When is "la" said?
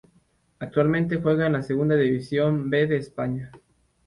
1.53-1.61